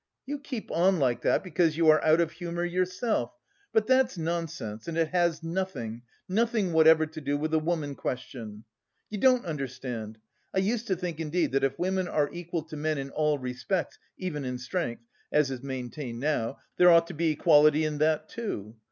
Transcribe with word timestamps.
"You 0.25 0.39
keep 0.39 0.71
on 0.71 0.97
like 0.97 1.21
that 1.21 1.43
because 1.43 1.77
you 1.77 1.87
are 1.89 2.03
out 2.03 2.19
of 2.19 2.31
humour 2.31 2.65
yourself.... 2.65 3.35
But 3.71 3.85
that's 3.85 4.17
nonsense 4.17 4.87
and 4.87 4.97
it 4.97 5.09
has 5.09 5.43
nothing, 5.43 6.01
nothing 6.27 6.73
whatever 6.73 7.05
to 7.05 7.21
do 7.21 7.37
with 7.37 7.51
the 7.51 7.59
woman 7.59 7.93
question! 7.93 8.63
You 9.11 9.19
don't 9.19 9.45
understand; 9.45 10.17
I 10.55 10.57
used 10.57 10.87
to 10.87 10.95
think, 10.95 11.19
indeed, 11.19 11.51
that 11.51 11.63
if 11.63 11.77
women 11.77 12.07
are 12.07 12.33
equal 12.33 12.63
to 12.63 12.75
men 12.75 12.97
in 12.97 13.11
all 13.11 13.37
respects, 13.37 13.99
even 14.17 14.43
in 14.43 14.57
strength 14.57 15.03
(as 15.31 15.51
is 15.51 15.61
maintained 15.61 16.19
now) 16.19 16.57
there 16.77 16.89
ought 16.89 17.05
to 17.09 17.13
be 17.13 17.29
equality 17.29 17.85
in 17.85 17.99
that, 17.99 18.27
too. 18.27 18.75